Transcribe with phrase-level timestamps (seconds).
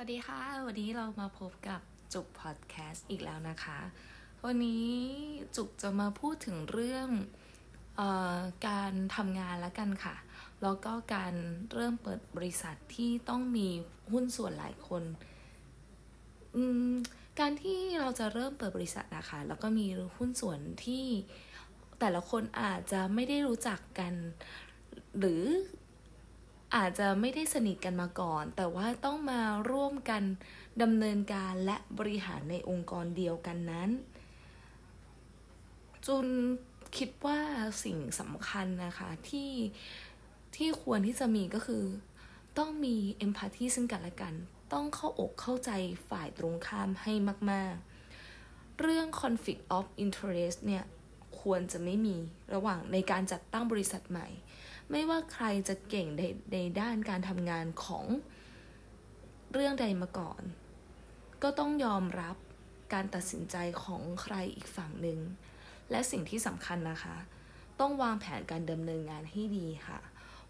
[0.00, 1.80] วัสดีค่ะ วันนี้เรามาพบกับ
[2.14, 3.78] จุกพอดแคสต์อีกแล้วนะคะ
[4.46, 4.88] วันนี้
[5.56, 7.08] จุกจะมาพูดถึงเรื่อง
[7.98, 8.02] อ
[8.36, 8.38] อ
[8.68, 10.16] การทำงานแล้วกันค่ะ
[10.62, 11.34] แล้วก็การ
[11.74, 13.68] เริ่มเปิดบริษัทที่ต้องมี
[14.12, 15.02] หุ้นส่วนหลายคน
[17.40, 19.86] การที่เราจะเริ่มเปิดบริษัทนะคะ แล้วก็มี
[20.16, 21.04] หุ้นส่วนที่
[22.00, 24.14] แต่ละคนอาจจะไม่ได้รู้จักกัน
[25.18, 25.42] หรือ
[26.76, 29.40] อาจจะไม่ได้สนิทกันมาก่อน แต่ว่าต้องมา
[29.70, 30.22] ร่วมกัน
[30.82, 33.90] ดำเนินการและบริหารในองค์กรเดียวกันนั้น
[36.06, 36.26] จุน
[36.96, 37.40] คิดว่า
[37.84, 39.52] สิ่งสำคัญนะคะที่
[40.56, 41.84] ที่ควรที่จะมีก็คือ
[42.58, 44.34] ต้องมีเอมพัตตีซึ่งกันและกัน
[44.72, 45.70] ต้องเข้าอกเข้าใจ
[46.10, 47.12] ฝ่ายตรงข้ามให้
[47.50, 47.74] มาก
[48.26, 50.84] ๆ เรื่อง conflict of interest เนี่ย
[51.40, 52.16] ควรจะไม่มี
[52.54, 54.28] ระหว่างในการจัดตั้งบริษัทใหม่
[54.90, 58.04] ไม่ว่าใครจะเก่งในในด้านการทำงานของ
[59.52, 60.42] เรื่องใดมาก่อน
[61.42, 62.36] ก็ต้องยอมรับ
[62.92, 65.18] การตัดสินใจของใครอีกฝั่งหนึ่ง
[65.90, 67.16] และสิ่งที่สำคัญนะคะ
[67.80, 69.98] ต้องวางแผนการดำเนินงานให้ดีค่ะ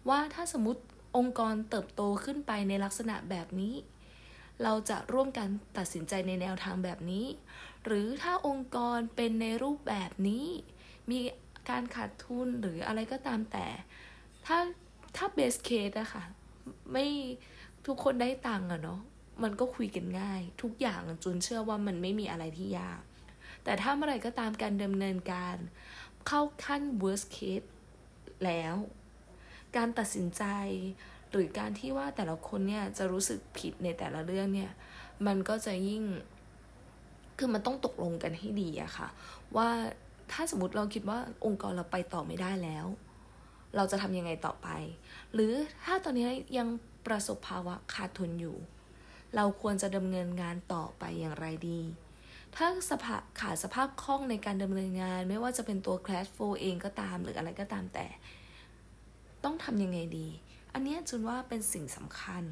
[0.09, 0.81] ว่าถ้าสมมติ
[1.17, 3.75] องค์กรเติบโตขึ้นไปในลักษณะแบบนี้
[4.63, 5.47] เราจะร่วมกัน
[5.77, 7.25] ตัดสินใจในแนวทางแบบนี้
[7.85, 10.45] หรือถ้าองค์กรเป็นในรูปแบบนี้
[11.09, 11.19] มี
[11.69, 13.67] การขาดทุนหรืออะไรก็ตามแต่
[14.49, 14.61] ถ้า
[15.15, 16.23] ถ้าเบสเคสอะค่ะ
[16.91, 17.07] ไม่
[17.85, 18.99] ทุกคนได้ตังค์อะเนาะ
[19.43, 23.01] มันก็คุยกันง่าย ทุกอย่างจุนเชื่อว่ามันไม่มีอะไรที่ยาก
[23.63, 25.55] แต่ถ้าเมื่อไรก็ตามการดำเนินการ
[26.27, 27.67] เข้าขั้น worst case
[28.45, 28.75] แล้ว
[29.75, 30.43] การตัดสินใจ
[31.31, 34.71] หรือการที่ว่าแต่ละคนเนี่ยจะรู้สึกผิดในแต่ละเรื่องเนี่ย
[35.27, 36.03] มันก็จะยิ่ง
[37.37, 39.07] คือมันต้องตกลงกันให้ดีอะค่ะ
[39.55, 39.69] ว่า
[40.31, 42.85] ถ้าสมมติเราคิดว่าองค์กรเราไปต่อไม่ได้แล้ว
[43.75, 44.67] เราจะทำยังไงต่อไป
[45.33, 45.53] หรือ
[45.85, 46.67] ถ้าตอนนี้ยัง
[47.07, 48.57] ประสบภาวะขาดทุนอยู่
[49.35, 51.79] เราควรจะดำเนินงานต่อไปอย่างไรดี
[52.55, 58.07] ถ้าสภาขาดสภาพคล่องในการดำเนินงาน ไม่ว่าจะเป็นตัว cash flow เองก็ตามหรืออะไรก็ตามแต่
[59.43, 60.27] ต้องทำยังไงดี
[60.73, 62.43] อันนี้จุนว่าเป็นสิ่งสำคัญ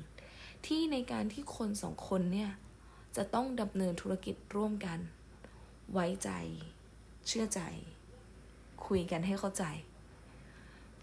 [0.66, 2.52] ที่ในการที่คนสองคนเนี่ย
[3.16, 5.00] จะต้องดำเนินธุรกิจร่วมกัน
[5.94, 6.30] ไว้ใจ
[7.28, 7.62] เชื่อใจ
[8.86, 9.64] คุยกันให้เข้าใจ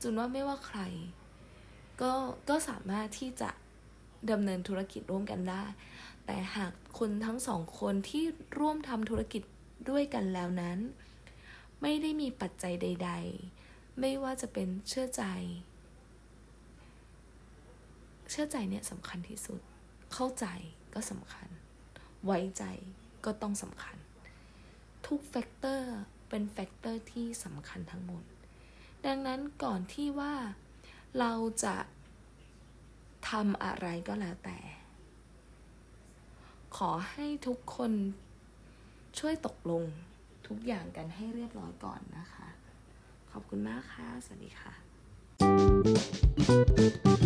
[0.04, 0.80] จุนว่าไม่ว่าใคร
[2.00, 2.12] ก็
[2.48, 3.50] ก็สามารถที่จะ
[4.30, 5.64] ดำเนินธุรกิจร่วมกันได้
[6.26, 8.24] แต่หากคนทั้งสองคนที่
[8.58, 9.42] ร่วมทำธุรกิจ
[9.90, 10.78] ด้วยกันแล้วนั้น
[11.82, 13.10] ไม่ได้มีปัจจัยใด
[13.54, 15.24] ๆ ไม่ว่าจะเป็นเชื่อใจ
[18.30, 19.60] เชื่อใจเนี่ยสำคัญที่สุด
[20.12, 20.46] เข้าใจ
[20.94, 21.48] ก็สำคัญ
[22.24, 22.64] ไว้ใจ
[23.24, 23.96] ก็ต้องสำคัญ
[25.06, 25.94] ทุก factor
[26.28, 28.22] เป็น factor ที่สำคัญทั้งหมด
[29.06, 30.34] ดังนั้นก่อนที่ว่า
[31.18, 31.32] เรา
[31.64, 31.76] จะ
[33.30, 34.58] ทำอะไรก็แล้วแต่
[36.76, 37.92] ขอให้ทุกคน
[39.18, 39.82] ช่วยตกลง
[40.46, 42.48] ทุกอย่างกันให้เรียบร้อยก่อนนะคะ
[43.30, 47.23] ขอบคุณมากค่ะ สวัสดีค่ะ